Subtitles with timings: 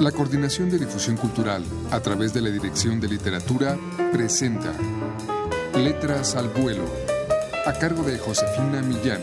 [0.00, 3.78] La Coordinación de Difusión Cultural, a través de la Dirección de Literatura,
[4.12, 4.74] presenta
[5.74, 6.84] Letras al Vuelo,
[7.64, 9.22] a cargo de Josefina Millán.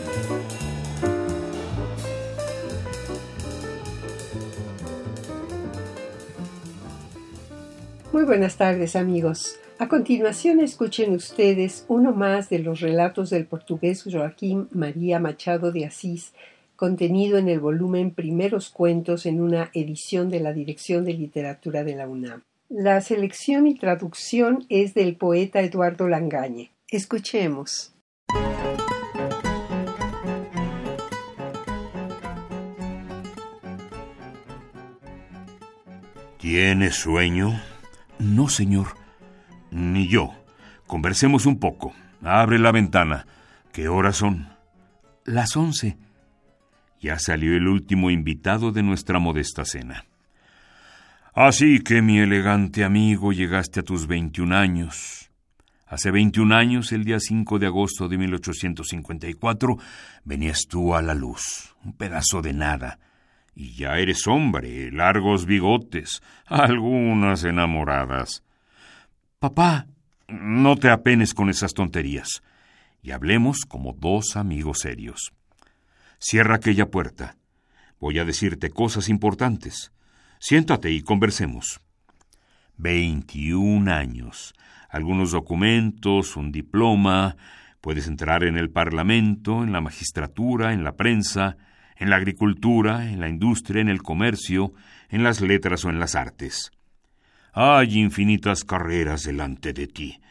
[8.12, 9.56] Muy buenas tardes amigos.
[9.78, 15.86] A continuación escuchen ustedes uno más de los relatos del portugués Joaquín María Machado de
[15.86, 16.32] Asís
[16.76, 21.96] contenido en el volumen Primeros Cuentos en una edición de la Dirección de Literatura de
[21.96, 22.42] la UNAM.
[22.68, 26.72] La selección y traducción es del poeta Eduardo Langañe.
[26.88, 27.94] Escuchemos.
[36.38, 37.58] ¿Tienes sueño?
[38.18, 38.88] No, señor.
[39.70, 40.34] Ni yo.
[40.86, 41.94] Conversemos un poco.
[42.22, 43.26] Abre la ventana.
[43.72, 44.48] ¿Qué horas son?
[45.24, 45.96] Las once.
[47.04, 50.06] Ya salió el último invitado de nuestra modesta cena.
[51.34, 55.30] Así que, mi elegante amigo, llegaste a tus veintiún años.
[55.86, 59.76] Hace veintiún años, el día 5 de agosto de 1854,
[60.24, 62.98] venías tú a la luz, un pedazo de nada.
[63.54, 68.42] Y ya eres hombre, largos bigotes, algunas enamoradas.
[69.40, 69.88] Papá,
[70.28, 72.42] no te apenes con esas tonterías,
[73.02, 75.34] y hablemos como dos amigos serios.
[76.26, 77.36] Cierra aquella puerta.
[78.00, 79.92] Voy a decirte cosas importantes.
[80.40, 81.82] Siéntate y conversemos.
[82.78, 84.54] Veintiún años,
[84.88, 87.36] algunos documentos, un diploma,
[87.82, 91.58] puedes entrar en el Parlamento, en la magistratura, en la prensa,
[91.94, 94.72] en la agricultura, en la industria, en el comercio,
[95.10, 96.70] en las letras o en las artes.
[97.52, 100.22] Hay infinitas carreras delante de ti.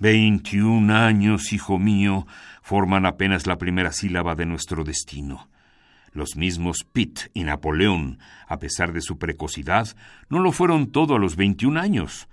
[0.00, 2.24] Veintiún años, hijo mío,
[2.62, 5.48] forman apenas la primera sílaba de nuestro destino.
[6.12, 9.88] Los mismos Pitt y Napoleón, a pesar de su precocidad,
[10.28, 12.28] no lo fueron todo a los veintiún años.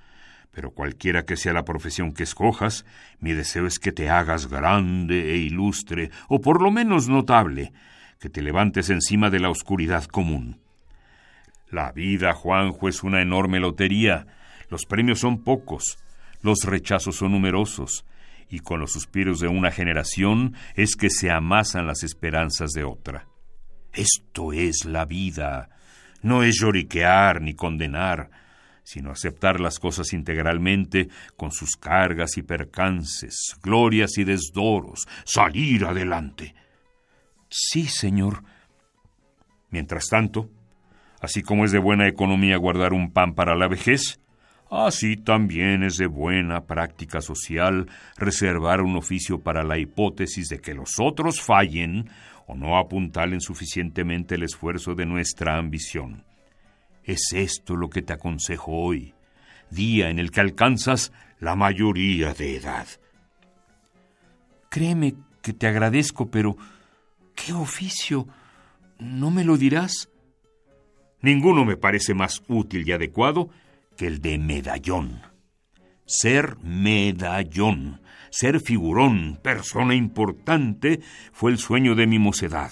[0.52, 2.86] Pero cualquiera que sea la profesión que escojas,
[3.20, 7.74] mi deseo es que te hagas grande e ilustre, o por lo menos notable,
[8.20, 10.60] que te levantes encima de la oscuridad común.
[11.72, 14.28] La vida, Juanjo, es una enorme lotería.
[14.70, 15.98] Los premios son pocos,
[16.46, 18.06] los rechazos son numerosos,
[18.48, 23.28] y con los suspiros de una generación es que se amasan las esperanzas de otra.
[23.92, 25.70] Esto es la vida.
[26.22, 28.30] No es lloriquear ni condenar,
[28.84, 36.54] sino aceptar las cosas integralmente con sus cargas y percances, glorias y desdoros, salir adelante.
[37.50, 38.44] Sí, señor.
[39.72, 40.52] Mientras tanto,
[41.22, 44.20] así como es de buena economía guardar un pan para la vejez,
[44.70, 47.88] Así también es de buena práctica social
[48.18, 52.10] reservar un oficio para la hipótesis de que los otros fallen
[52.48, 56.24] o no apuntalen suficientemente el esfuerzo de nuestra ambición.
[57.04, 59.14] Es esto lo que te aconsejo hoy,
[59.70, 62.88] día en el que alcanzas la mayoría de edad.
[64.70, 66.58] Créeme que te agradezco, pero
[67.36, 68.28] ¿qué oficio?
[68.98, 70.10] ¿No me lo dirás?
[71.22, 73.50] Ninguno me parece más útil y adecuado
[73.98, 75.22] que el de medallón.
[76.06, 81.02] Ser medallón, ser figurón, persona importante,
[81.32, 82.72] fue el sueño de mi mocedad.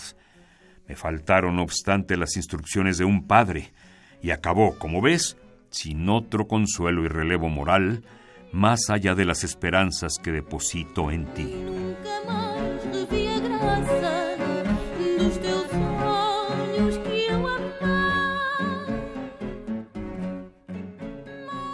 [0.88, 3.74] Me faltaron, no obstante, las instrucciones de un padre,
[4.22, 5.38] y acabó, como ves,
[5.70, 8.04] sin otro consuelo y relevo moral,
[8.52, 11.52] más allá de las esperanzas que deposito en ti.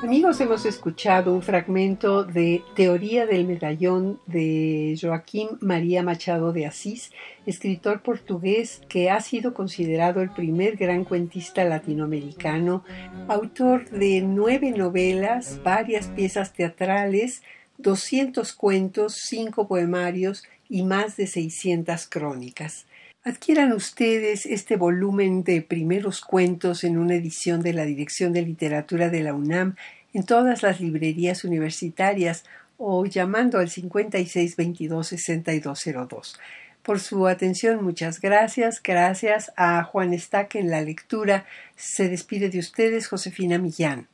[0.09, 7.11] Amigos, hemos escuchado un fragmento de Teoría del Medallón de Joaquín María Machado de Asís,
[7.45, 12.83] escritor portugués que ha sido considerado el primer gran cuentista latinoamericano,
[13.27, 17.43] autor de nueve novelas, varias piezas teatrales,
[17.77, 22.87] 200 cuentos, cinco poemarios y más de 600 crónicas.
[23.25, 29.09] Adquieran ustedes este volumen de primeros cuentos en una edición de la Dirección de Literatura
[29.09, 29.75] de la UNAM
[30.13, 32.45] en todas las librerías universitarias
[32.77, 36.37] o llamando al 5622-6202.
[36.81, 38.81] Por su atención, muchas gracias.
[38.81, 41.45] Gracias a Juan Estaque en la lectura.
[41.75, 44.07] Se despide de ustedes Josefina Millán.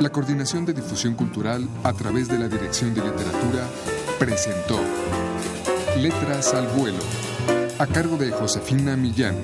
[0.00, 3.66] La Coordinación de Difusión Cultural a través de la Dirección de Literatura
[4.18, 4.78] presentó
[5.96, 6.98] Letras al Vuelo,
[7.78, 9.36] a cargo de Josefina Millán.